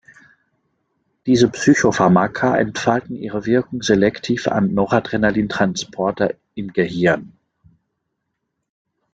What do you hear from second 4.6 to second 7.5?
Noradrenalin-Transporter im Gehirn.